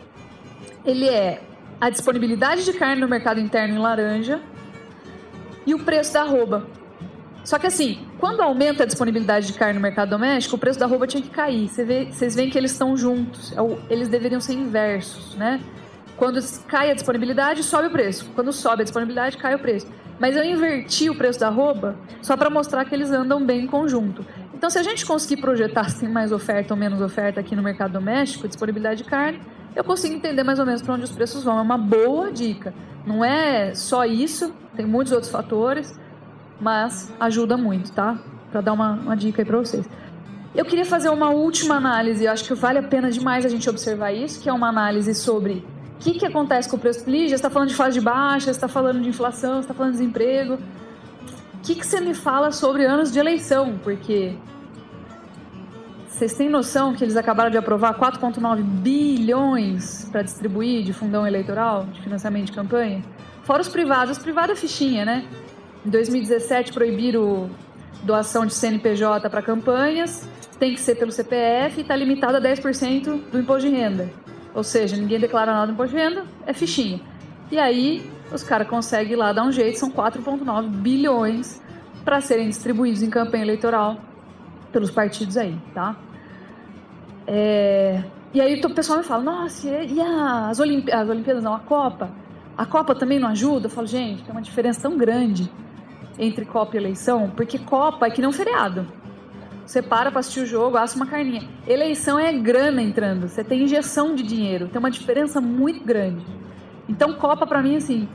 [0.86, 1.42] Ele é
[1.80, 4.42] a disponibilidade de carne no mercado interno em laranja
[5.66, 6.68] e o preço da arroba.
[7.44, 10.86] Só que assim, quando aumenta a disponibilidade de carne no mercado doméstico, o preço da
[10.86, 11.68] arroba tinha que cair.
[11.68, 15.60] Você vê, vocês veem que eles estão juntos, é eles deveriam ser inversos, né?
[16.16, 18.30] Quando cai a disponibilidade, sobe o preço.
[18.36, 19.88] Quando sobe a disponibilidade, cai o preço.
[20.20, 23.68] Mas eu inverti o preço da arroba só para mostrar que eles andam bem em
[23.68, 24.26] conjunto.
[24.64, 27.92] Então, se a gente conseguir projetar tem mais oferta ou menos oferta aqui no mercado
[27.92, 29.42] doméstico, disponibilidade de carne,
[29.76, 31.60] eu consigo entender mais ou menos para onde os preços vão.
[31.60, 32.74] É uma boa dica.
[33.06, 35.94] Não é só isso, tem muitos outros fatores,
[36.62, 38.18] mas ajuda muito, tá?
[38.54, 39.86] Para dar uma, uma dica aí para vocês.
[40.56, 43.70] Eu queria fazer uma última análise, eu acho que vale a pena demais a gente
[43.70, 45.56] observar isso, que é uma análise sobre
[45.96, 47.04] o que, que acontece com o preço.
[47.10, 49.74] Lígia, você está falando de fase de baixa, você está falando de inflação, você está
[49.74, 50.58] falando de desemprego.
[51.64, 53.80] Que, que você me fala sobre anos de eleição?
[53.82, 54.36] Porque
[56.10, 61.86] vocês têm noção que eles acabaram de aprovar 4,9 bilhões para distribuir de fundão eleitoral,
[61.86, 63.02] de financiamento de campanha?
[63.44, 65.26] Fora os privados, os privados é fichinha, né?
[65.86, 67.50] Em 2017 proibiram
[68.04, 70.28] doação de CNPJ para campanhas,
[70.60, 74.10] tem que ser pelo CPF e está limitado a 10% do imposto de renda.
[74.54, 77.00] Ou seja, ninguém declara nada do imposto de renda, é fichinha.
[77.52, 81.62] E aí os caras conseguem lá dar um jeito, são 4,9 bilhões
[82.04, 83.98] para serem distribuídos em campanha eleitoral
[84.72, 85.96] pelos partidos aí, tá?
[87.28, 88.04] É...
[88.34, 90.90] E aí o pessoal me fala, nossa, e as, Olimp...
[90.92, 92.10] as Olimpíadas não, a Copa?
[92.58, 93.68] A Copa também não ajuda?
[93.68, 95.50] Eu falo, gente, tem uma diferença tão grande
[96.18, 98.88] entre Copa e eleição, porque Copa é que não feriado.
[99.66, 101.48] Você para para assistir o jogo, assa uma carninha.
[101.68, 106.26] Eleição é grana entrando, você tem injeção de dinheiro, tem uma diferença muito grande.
[106.88, 108.08] Então, Copa para mim, assim,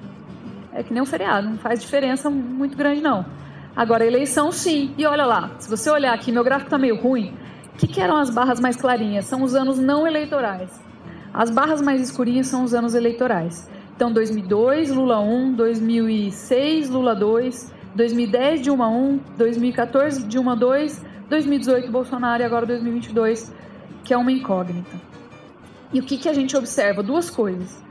[0.72, 3.24] é que nem um feriado, não faz diferença muito grande, não.
[3.74, 4.94] Agora, eleição, sim.
[4.98, 7.34] E olha lá, se você olhar aqui, meu gráfico tá meio ruim.
[7.74, 9.24] O que, que eram as barras mais clarinhas?
[9.24, 10.68] São os anos não eleitorais.
[11.32, 13.68] As barras mais escurinhas são os anos eleitorais.
[13.94, 22.42] Então, 2002, Lula 1, 2006, Lula 2, 2010, Dilma 1, 2014, Dilma 2, 2018, Bolsonaro
[22.42, 23.52] e agora 2022,
[24.04, 24.96] que é uma incógnita.
[25.92, 27.02] E o que, que a gente observa?
[27.02, 27.82] Duas coisas.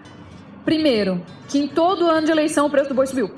[0.68, 3.32] Primeiro, que em todo ano de eleição o preço do boi subiu.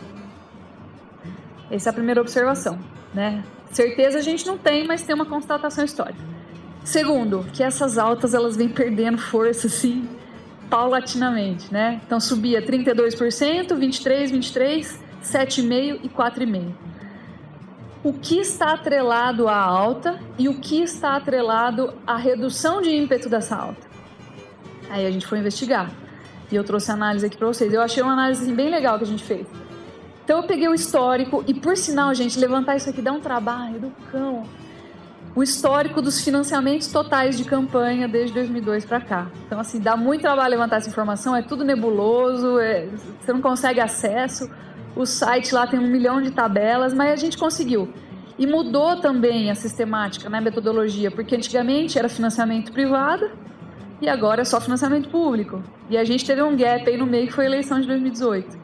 [1.69, 2.79] Essa é a primeira observação,
[3.13, 3.43] né?
[3.71, 6.19] Certeza a gente não tem, mas tem uma constatação histórica.
[6.83, 10.09] Segundo, que essas altas elas vêm perdendo força assim
[10.71, 12.01] paulatinamente, né?
[12.03, 16.71] Então subia 32%, 23, 23, 7,5 e 4,5.
[18.03, 23.29] O que está atrelado à alta e o que está atrelado à redução de ímpeto
[23.29, 23.87] dessa alta?
[24.89, 26.08] Aí a gente foi investigar.
[26.51, 27.73] E eu trouxe a análise aqui para vocês.
[27.73, 29.47] Eu achei uma análise assim, bem legal que a gente fez.
[30.23, 33.79] Então eu peguei o histórico e por sinal, gente, levantar isso aqui dá um trabalho
[33.79, 34.43] do cão.
[35.35, 39.27] O histórico dos financiamentos totais de campanha desde 2002 para cá.
[39.45, 42.87] Então assim, dá muito trabalho levantar essa informação, é tudo nebuloso, é,
[43.19, 44.49] você não consegue acesso.
[44.95, 47.91] O site lá tem um milhão de tabelas, mas a gente conseguiu.
[48.37, 53.29] E mudou também a sistemática, né, a metodologia, porque antigamente era financiamento privado
[54.01, 55.61] e agora é só financiamento público.
[55.89, 58.57] E a gente teve um gap aí no meio que foi a eleição de 2018.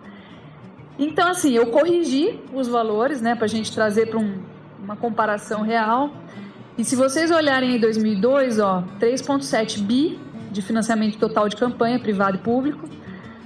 [0.97, 4.41] Então, assim, eu corrigi os valores, né, para a gente trazer para um,
[4.81, 6.11] uma comparação real.
[6.77, 10.19] E se vocês olharem em 2002, ó, 3,7 bi
[10.51, 12.87] de financiamento total de campanha, privado e público.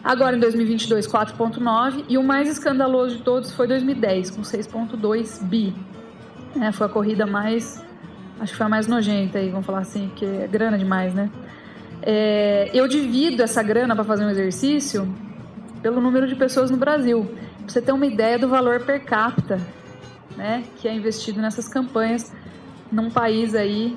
[0.04, 2.06] Agora em 2022, 4,9.
[2.08, 5.74] E o mais escandaloso de todos foi 2010, com 6,2 bi.
[6.62, 7.84] É, foi a corrida mais
[8.40, 11.30] acho que foi a mais nojenta aí, vamos falar assim, porque é grana demais, né?
[12.12, 15.08] É, eu divido essa grana para fazer um exercício
[15.80, 17.24] pelo número de pessoas no Brasil.
[17.60, 19.62] Pra você ter uma ideia do valor per capita,
[20.36, 22.34] né, que é investido nessas campanhas
[22.92, 23.96] num país aí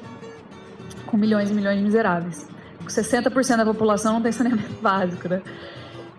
[1.07, 2.47] com milhões e milhões de miseráveis.
[2.87, 5.41] 60% da população não tem saneamento básico, né?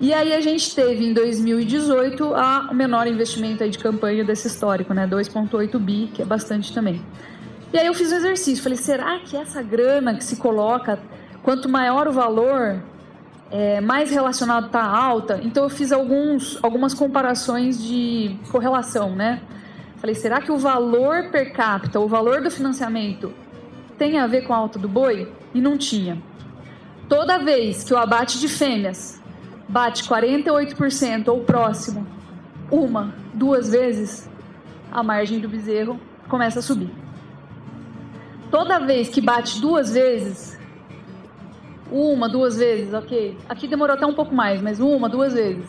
[0.02, 4.48] E aí a gente teve em 2018 a, o menor investimento aí de campanha desse
[4.48, 5.06] histórico, né?
[5.06, 7.00] 2.8 bi, que é bastante também.
[7.72, 10.98] E aí eu fiz um exercício, falei, será que essa grana que se coloca,
[11.44, 12.82] quanto maior o valor,
[13.52, 15.40] é, mais relacionado está alta?
[15.44, 19.42] Então eu fiz alguns, algumas comparações de correlação, né?
[19.98, 23.34] Falei, será que o valor per capita, o valor do financiamento,
[23.98, 25.32] tem a ver com a alta do boi?
[25.54, 26.18] E não tinha.
[27.08, 29.22] Toda vez que o abate de fêmeas
[29.70, 32.08] bate 48% ou próximo,
[32.72, 34.30] uma, duas vezes,
[34.92, 36.92] a margem do bezerro começa a subir.
[38.50, 40.53] Toda vez que bate duas vezes,
[41.94, 43.38] uma, duas vezes, ok.
[43.48, 45.64] Aqui demorou até um pouco mais, mas uma, duas vezes.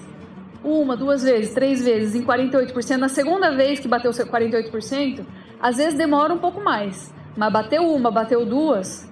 [0.65, 2.97] Uma, duas vezes, três vezes, em 48%.
[2.97, 5.23] Na segunda vez que bateu 48%,
[5.61, 7.13] às vezes demora um pouco mais.
[7.37, 9.07] Mas bateu uma, bateu duas,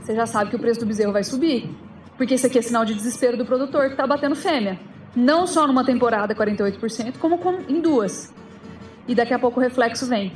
[0.00, 1.70] você já sabe que o preço do bezerro vai subir.
[2.16, 4.80] Porque isso aqui é sinal de desespero do produtor que está batendo fêmea.
[5.14, 7.38] Não só numa temporada 48%, como
[7.68, 8.34] em duas.
[9.06, 10.32] E daqui a pouco o reflexo vem.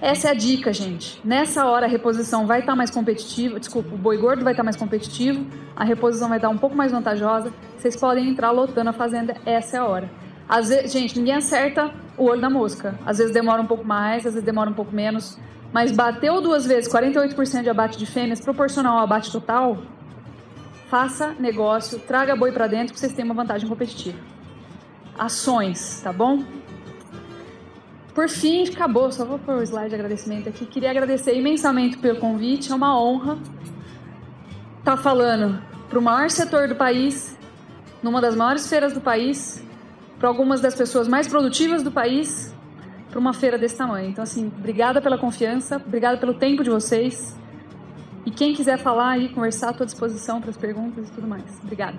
[0.00, 1.20] Essa é a dica, gente.
[1.24, 4.62] Nessa hora a reposição vai estar tá mais competitiva, desculpa, o boi gordo vai estar
[4.62, 5.44] tá mais competitivo,
[5.74, 7.52] a reposição vai estar um pouco mais vantajosa.
[7.76, 10.10] Vocês podem entrar lotando a fazenda, essa é a hora.
[10.48, 12.98] Às vezes, gente, ninguém acerta o olho da mosca.
[13.04, 15.36] Às vezes demora um pouco mais, às vezes demora um pouco menos.
[15.72, 19.78] Mas bateu duas vezes 48% de abate de fêmeas proporcional ao abate total,
[20.88, 24.18] faça negócio, traga boi para dentro que vocês tenham uma vantagem competitiva.
[25.18, 26.42] Ações, tá bom?
[28.18, 29.12] Por fim, acabou.
[29.12, 30.66] Só vou pôr o slide de agradecimento aqui.
[30.66, 32.72] Queria agradecer imensamente pelo convite.
[32.72, 33.38] É uma honra
[34.80, 37.38] estar tá falando para o maior setor do país,
[38.02, 39.64] numa das maiores feiras do país,
[40.18, 42.52] para algumas das pessoas mais produtivas do país,
[43.08, 44.10] para uma feira desse tamanho.
[44.10, 47.38] Então, assim, obrigada pela confiança, obrigada pelo tempo de vocês.
[48.26, 51.44] E quem quiser falar e conversar, estou à disposição para as perguntas e tudo mais.
[51.62, 51.98] Obrigada.